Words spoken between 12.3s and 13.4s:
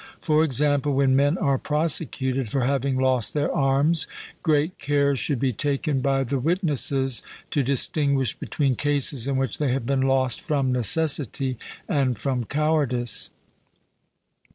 cowardice.